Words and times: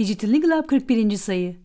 Digital 0.00 0.32
Legal 0.32 0.58
Hub 0.58 0.66
41. 0.66 1.16
sayı. 1.16 1.56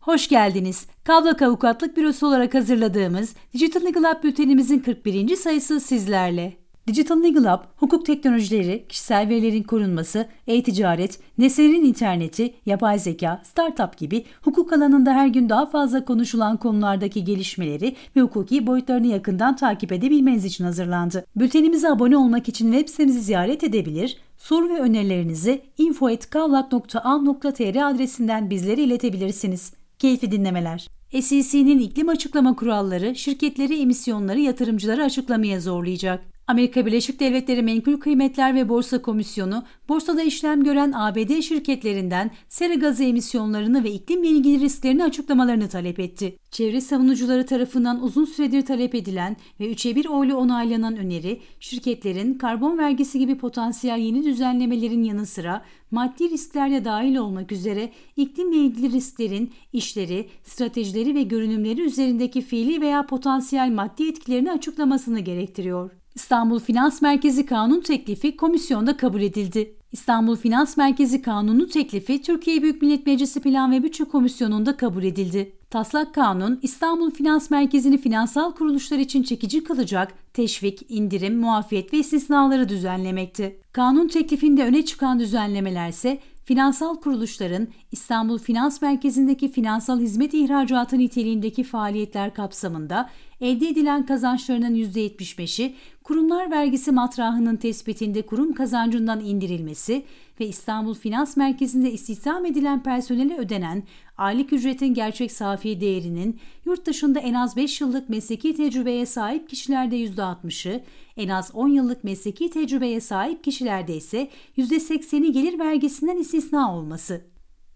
Hoş 0.00 0.28
geldiniz. 0.28 0.86
Kavlak 1.04 1.42
Avukatlık 1.42 1.96
Bürosu 1.96 2.26
olarak 2.26 2.54
hazırladığımız 2.54 3.34
Digital 3.54 3.84
Legal 3.84 4.04
Hub 4.04 4.24
bültenimizin 4.24 4.78
41. 4.78 5.36
sayısı 5.36 5.80
sizlerle. 5.80 6.56
Digital 6.86 7.22
Legal 7.22 7.44
Hub, 7.44 7.64
hukuk 7.76 8.06
teknolojileri, 8.06 8.86
kişisel 8.88 9.28
verilerin 9.28 9.62
korunması, 9.62 10.26
e-ticaret, 10.46 11.20
nesnelerin 11.38 11.84
interneti, 11.84 12.54
yapay 12.66 12.98
zeka, 12.98 13.42
startup 13.44 13.98
gibi 13.98 14.24
hukuk 14.42 14.72
alanında 14.72 15.14
her 15.14 15.26
gün 15.26 15.48
daha 15.48 15.66
fazla 15.66 16.04
konuşulan 16.04 16.56
konulardaki 16.56 17.24
gelişmeleri 17.24 17.96
ve 18.16 18.20
hukuki 18.20 18.66
boyutlarını 18.66 19.06
yakından 19.06 19.56
takip 19.56 19.92
edebilmeniz 19.92 20.44
için 20.44 20.64
hazırlandı. 20.64 21.24
Bültenimize 21.36 21.88
abone 21.88 22.16
olmak 22.16 22.48
için 22.48 22.72
web 22.72 22.88
sitemizi 22.88 23.20
ziyaret 23.20 23.64
edebilir, 23.64 24.16
soru 24.38 24.68
ve 24.68 24.80
önerilerinizi 24.80 25.62
info.kavlak.am.tr 25.78 27.90
adresinden 27.90 28.50
bizlere 28.50 28.82
iletebilirsiniz. 28.82 29.72
Keyifli 29.98 30.32
dinlemeler. 30.32 30.88
SEC'nin 31.20 31.78
iklim 31.78 32.08
açıklama 32.08 32.56
kuralları 32.56 33.14
şirketleri 33.14 33.80
emisyonları 33.80 34.40
yatırımcıları 34.40 35.04
açıklamaya 35.04 35.60
zorlayacak. 35.60 36.37
Amerika 36.48 36.86
Birleşik 36.86 37.20
Devletleri 37.20 37.62
Menkul 37.62 38.00
Kıymetler 38.00 38.54
ve 38.54 38.68
Borsa 38.68 39.02
Komisyonu, 39.02 39.64
borsada 39.88 40.22
işlem 40.22 40.64
gören 40.64 40.92
ABD 40.92 41.40
şirketlerinden 41.40 42.30
sera 42.48 42.74
gazı 42.74 43.04
emisyonlarını 43.04 43.84
ve 43.84 43.90
iklimle 43.90 44.28
ilgili 44.28 44.60
risklerini 44.60 45.04
açıklamalarını 45.04 45.68
talep 45.68 46.00
etti. 46.00 46.38
Çevre 46.50 46.80
savunucuları 46.80 47.46
tarafından 47.46 48.02
uzun 48.02 48.24
süredir 48.24 48.66
talep 48.66 48.94
edilen 48.94 49.36
ve 49.60 49.72
3'e 49.72 49.96
1 49.96 50.06
oyla 50.06 50.36
onaylanan 50.36 50.96
öneri, 50.96 51.40
şirketlerin 51.60 52.34
karbon 52.34 52.78
vergisi 52.78 53.18
gibi 53.18 53.38
potansiyel 53.38 53.98
yeni 53.98 54.24
düzenlemelerin 54.24 55.04
yanı 55.04 55.26
sıra 55.26 55.64
maddi 55.90 56.30
riskler 56.30 56.70
de 56.70 56.84
dahil 56.84 57.16
olmak 57.16 57.52
üzere 57.52 57.90
iklimle 58.16 58.56
ilgili 58.56 58.92
risklerin 58.92 59.52
işleri, 59.72 60.28
stratejileri 60.44 61.14
ve 61.14 61.22
görünümleri 61.22 61.80
üzerindeki 61.80 62.42
fiili 62.42 62.80
veya 62.80 63.06
potansiyel 63.06 63.70
maddi 63.70 64.08
etkilerini 64.08 64.52
açıklamasını 64.52 65.20
gerektiriyor. 65.20 65.90
İstanbul 66.18 66.58
Finans 66.58 67.02
Merkezi 67.02 67.46
Kanun 67.46 67.80
teklifi 67.80 68.36
komisyonda 68.36 68.96
kabul 68.96 69.20
edildi. 69.20 69.74
İstanbul 69.92 70.36
Finans 70.36 70.76
Merkezi 70.76 71.22
Kanunu 71.22 71.66
teklifi 71.66 72.22
Türkiye 72.22 72.62
Büyük 72.62 72.82
Millet 72.82 73.06
Meclisi 73.06 73.40
Plan 73.40 73.72
ve 73.72 73.82
Bütçe 73.82 74.04
Komisyonu'nda 74.04 74.76
kabul 74.76 75.04
edildi. 75.04 75.52
Taslak 75.70 76.14
kanun 76.14 76.58
İstanbul 76.62 77.10
Finans 77.10 77.50
Merkezi'ni 77.50 77.98
finansal 77.98 78.52
kuruluşlar 78.54 78.98
için 78.98 79.22
çekici 79.22 79.64
kılacak 79.64 80.14
teşvik, 80.34 80.82
indirim, 80.88 81.38
muafiyet 81.40 81.92
ve 81.92 81.98
istisnaları 81.98 82.68
düzenlemekti. 82.68 83.60
Kanun 83.72 84.08
teklifinde 84.08 84.64
öne 84.64 84.84
çıkan 84.84 85.18
düzenlemeler 85.18 85.88
ise 85.88 86.20
finansal 86.44 87.00
kuruluşların 87.00 87.68
İstanbul 87.92 88.38
Finans 88.38 88.82
Merkezi'ndeki 88.82 89.52
finansal 89.52 90.00
hizmet 90.00 90.34
ihracatı 90.34 90.98
niteliğindeki 90.98 91.64
faaliyetler 91.64 92.34
kapsamında 92.34 93.10
elde 93.40 93.68
edilen 93.68 94.06
kazançlarının 94.06 94.74
%75'i 94.74 95.74
kurumlar 96.08 96.50
vergisi 96.50 96.92
matrahının 96.92 97.56
tespitinde 97.56 98.22
kurum 98.22 98.52
kazancından 98.52 99.20
indirilmesi 99.20 100.04
ve 100.40 100.46
İstanbul 100.46 100.94
Finans 100.94 101.36
Merkezi'nde 101.36 101.92
istihdam 101.92 102.46
edilen 102.46 102.82
personele 102.82 103.38
ödenen 103.38 103.82
aylık 104.16 104.52
ücretin 104.52 104.94
gerçek 104.94 105.32
safi 105.32 105.80
değerinin 105.80 106.40
yurt 106.64 106.86
dışında 106.86 107.20
en 107.20 107.34
az 107.34 107.56
5 107.56 107.80
yıllık 107.80 108.08
mesleki 108.08 108.56
tecrübeye 108.56 109.06
sahip 109.06 109.48
kişilerde 109.48 109.96
%60'ı, 109.96 110.82
en 111.16 111.28
az 111.28 111.50
10 111.54 111.68
yıllık 111.68 112.04
mesleki 112.04 112.50
tecrübeye 112.50 113.00
sahip 113.00 113.44
kişilerde 113.44 113.96
ise 113.96 114.30
%80'i 114.58 115.32
gelir 115.32 115.58
vergisinden 115.58 116.16
istisna 116.16 116.76
olması. 116.76 117.24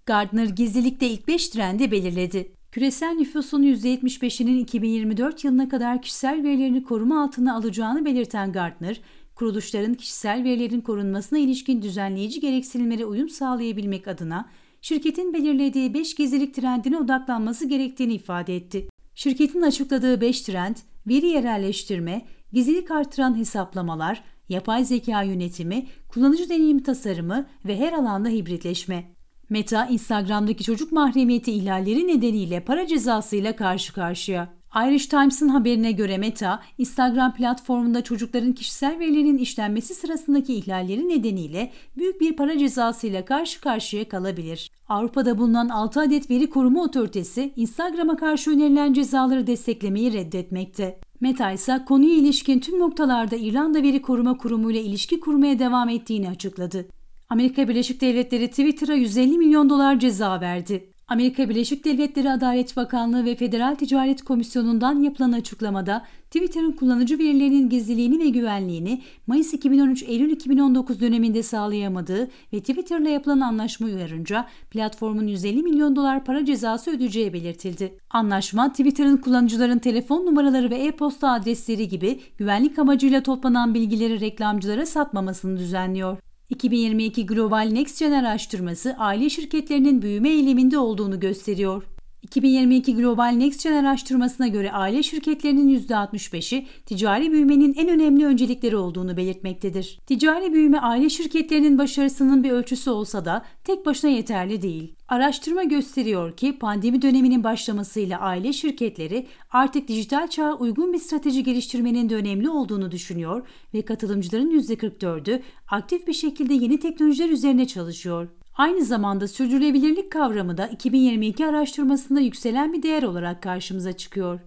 Gardner 0.06 0.46
gizlilikte 0.46 1.06
ilk 1.06 1.28
5 1.28 1.48
trendi 1.48 1.90
belirledi. 1.90 2.61
Küresel 2.72 3.14
nüfusun 3.14 3.62
%75'inin 3.62 4.58
2024 4.58 5.44
yılına 5.44 5.68
kadar 5.68 6.02
kişisel 6.02 6.42
verilerini 6.42 6.82
koruma 6.82 7.22
altına 7.22 7.56
alacağını 7.56 8.04
belirten 8.04 8.52
Gardner, 8.52 9.00
kuruluşların 9.34 9.94
kişisel 9.94 10.44
verilerin 10.44 10.80
korunmasına 10.80 11.38
ilişkin 11.38 11.82
düzenleyici 11.82 12.40
gereksinimlere 12.40 13.04
uyum 13.04 13.28
sağlayabilmek 13.28 14.08
adına 14.08 14.48
şirketin 14.80 15.32
belirlediği 15.32 15.94
5 15.94 16.14
gizlilik 16.14 16.54
trendine 16.54 16.98
odaklanması 16.98 17.68
gerektiğini 17.68 18.14
ifade 18.14 18.56
etti. 18.56 18.88
Şirketin 19.14 19.62
açıkladığı 19.62 20.20
5 20.20 20.42
trend, 20.42 20.76
veri 21.06 21.26
yerelleştirme, 21.26 22.26
gizlilik 22.52 22.90
artıran 22.90 23.38
hesaplamalar, 23.38 24.24
yapay 24.48 24.84
zeka 24.84 25.22
yönetimi, 25.22 25.86
kullanıcı 26.08 26.48
deneyimi 26.48 26.82
tasarımı 26.82 27.46
ve 27.64 27.78
her 27.78 27.92
alanda 27.92 28.28
hibritleşme. 28.28 29.21
Meta, 29.52 29.86
Instagram'daki 29.86 30.64
çocuk 30.64 30.92
mahremiyeti 30.92 31.52
ihlalleri 31.52 32.08
nedeniyle 32.08 32.60
para 32.60 32.86
cezasıyla 32.86 33.56
karşı 33.56 33.94
karşıya. 33.94 34.48
Irish 34.76 35.06
Times'ın 35.06 35.48
haberine 35.48 35.92
göre 35.92 36.18
Meta, 36.18 36.62
Instagram 36.78 37.34
platformunda 37.34 38.04
çocukların 38.04 38.52
kişisel 38.52 38.98
verilerinin 38.98 39.38
işlenmesi 39.38 39.94
sırasındaki 39.94 40.54
ihlalleri 40.54 41.08
nedeniyle 41.08 41.72
büyük 41.96 42.20
bir 42.20 42.36
para 42.36 42.58
cezasıyla 42.58 43.24
karşı 43.24 43.60
karşıya 43.60 44.08
kalabilir. 44.08 44.70
Avrupa'da 44.88 45.38
bulunan 45.38 45.68
6 45.68 46.00
adet 46.00 46.30
veri 46.30 46.50
koruma 46.50 46.82
otoritesi 46.82 47.52
Instagram'a 47.56 48.16
karşı 48.16 48.50
önerilen 48.50 48.92
cezaları 48.92 49.46
desteklemeyi 49.46 50.12
reddetmekte. 50.12 50.98
Meta 51.20 51.52
ise 51.52 51.84
konuya 51.88 52.14
ilişkin 52.14 52.60
tüm 52.60 52.78
noktalarda 52.78 53.36
İrlanda 53.36 53.82
Veri 53.82 54.02
Koruma 54.02 54.36
Kurumu 54.36 54.70
ile 54.70 54.82
ilişki 54.82 55.20
kurmaya 55.20 55.58
devam 55.58 55.88
ettiğini 55.88 56.28
açıkladı. 56.28 56.86
Amerika 57.32 57.68
Birleşik 57.68 58.00
Devletleri 58.00 58.48
Twitter'a 58.48 58.94
150 58.94 59.38
milyon 59.38 59.70
dolar 59.70 59.98
ceza 60.00 60.40
verdi. 60.40 60.88
Amerika 61.08 61.48
Birleşik 61.48 61.84
Devletleri 61.84 62.30
Adalet 62.30 62.76
Bakanlığı 62.76 63.24
ve 63.24 63.36
Federal 63.36 63.74
Ticaret 63.74 64.24
Komisyonu'ndan 64.24 65.02
yapılan 65.02 65.32
açıklamada 65.32 66.04
Twitter'ın 66.30 66.72
kullanıcı 66.72 67.18
verilerinin 67.18 67.68
gizliliğini 67.68 68.18
ve 68.18 68.28
güvenliğini 68.28 69.02
Mayıs 69.26 69.54
2013-Eylül 69.54 70.30
2019 70.30 71.00
döneminde 71.00 71.42
sağlayamadığı 71.42 72.30
ve 72.52 72.60
Twitter'la 72.60 73.08
yapılan 73.08 73.40
anlaşma 73.40 73.86
uyarınca 73.86 74.46
platformun 74.70 75.26
150 75.26 75.62
milyon 75.62 75.96
dolar 75.96 76.24
para 76.24 76.44
cezası 76.44 76.90
ödeyeceği 76.90 77.32
belirtildi. 77.32 77.98
Anlaşma 78.10 78.70
Twitter'ın 78.70 79.16
kullanıcıların 79.16 79.78
telefon 79.78 80.26
numaraları 80.26 80.70
ve 80.70 80.76
e-posta 80.76 81.30
adresleri 81.30 81.88
gibi 81.88 82.20
güvenlik 82.38 82.78
amacıyla 82.78 83.22
toplanan 83.22 83.74
bilgileri 83.74 84.20
reklamcılara 84.20 84.86
satmamasını 84.86 85.56
düzenliyor. 85.56 86.18
2022 86.50 87.26
Global 87.26 87.68
Next 87.72 87.98
Gen 87.98 88.12
araştırması 88.12 88.96
aile 88.98 89.30
şirketlerinin 89.30 90.02
büyüme 90.02 90.28
eğiliminde 90.28 90.78
olduğunu 90.78 91.20
gösteriyor. 91.20 91.91
2022 92.22 92.94
Global 92.96 93.30
Next 93.30 93.62
Gen 93.62 93.84
araştırmasına 93.84 94.48
göre 94.48 94.72
aile 94.72 95.02
şirketlerinin 95.02 95.78
%65'i 95.78 96.66
ticari 96.86 97.32
büyümenin 97.32 97.74
en 97.74 97.88
önemli 97.88 98.26
öncelikleri 98.26 98.76
olduğunu 98.76 99.16
belirtmektedir. 99.16 99.98
Ticari 100.06 100.52
büyüme 100.52 100.78
aile 100.78 101.10
şirketlerinin 101.10 101.78
başarısının 101.78 102.44
bir 102.44 102.50
ölçüsü 102.50 102.90
olsa 102.90 103.24
da 103.24 103.44
tek 103.64 103.86
başına 103.86 104.10
yeterli 104.10 104.62
değil. 104.62 104.94
Araştırma 105.08 105.62
gösteriyor 105.62 106.36
ki 106.36 106.58
pandemi 106.58 107.02
döneminin 107.02 107.44
başlamasıyla 107.44 108.20
aile 108.20 108.52
şirketleri 108.52 109.26
artık 109.50 109.88
dijital 109.88 110.28
çağa 110.28 110.54
uygun 110.54 110.92
bir 110.92 110.98
strateji 110.98 111.44
geliştirmenin 111.44 112.08
de 112.08 112.14
önemli 112.14 112.50
olduğunu 112.50 112.90
düşünüyor 112.90 113.46
ve 113.74 113.82
katılımcıların 113.82 114.50
%44'ü 114.60 115.42
aktif 115.68 116.06
bir 116.06 116.12
şekilde 116.12 116.54
yeni 116.54 116.80
teknolojiler 116.80 117.28
üzerine 117.28 117.66
çalışıyor. 117.66 118.28
Aynı 118.56 118.84
zamanda 118.84 119.28
sürdürülebilirlik 119.28 120.12
kavramı 120.12 120.56
da 120.56 120.66
2022 120.66 121.46
araştırmasında 121.46 122.20
yükselen 122.20 122.72
bir 122.72 122.82
değer 122.82 123.02
olarak 123.02 123.42
karşımıza 123.42 123.92
çıkıyor. 123.92 124.40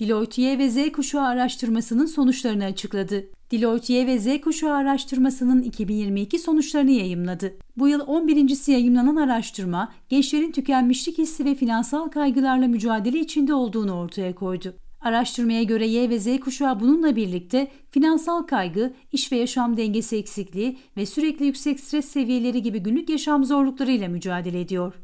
Deloitte 0.00 0.42
Y 0.42 0.58
ve 0.58 0.70
Z 0.70 0.92
kuşağı 0.92 1.26
araştırmasının 1.26 2.06
sonuçlarını 2.06 2.64
açıkladı. 2.64 3.24
Deloitte 3.50 3.92
Y 3.94 4.06
ve 4.06 4.18
Z 4.18 4.40
kuşağı 4.40 4.74
araştırmasının 4.74 5.62
2022 5.62 6.38
sonuçlarını 6.38 6.90
yayımladı. 6.90 7.54
Bu 7.76 7.88
yıl 7.88 8.00
11.si 8.00 8.72
yayımlanan 8.72 9.16
araştırma, 9.16 9.92
gençlerin 10.08 10.52
tükenmişlik 10.52 11.18
hissi 11.18 11.44
ve 11.44 11.54
finansal 11.54 12.08
kaygılarla 12.08 12.68
mücadele 12.68 13.20
içinde 13.20 13.54
olduğunu 13.54 13.92
ortaya 13.92 14.34
koydu. 14.34 14.74
Araştırmaya 15.06 15.62
göre 15.62 15.86
Y 15.86 16.10
ve 16.10 16.18
Z 16.18 16.40
kuşağı 16.40 16.80
bununla 16.80 17.16
birlikte 17.16 17.70
finansal 17.90 18.42
kaygı, 18.42 18.94
iş 19.12 19.32
ve 19.32 19.36
yaşam 19.36 19.76
dengesi 19.76 20.16
eksikliği 20.16 20.78
ve 20.96 21.06
sürekli 21.06 21.46
yüksek 21.46 21.80
stres 21.80 22.04
seviyeleri 22.04 22.62
gibi 22.62 22.78
günlük 22.78 23.08
yaşam 23.08 23.44
zorluklarıyla 23.44 24.08
mücadele 24.08 24.60
ediyor. 24.60 24.94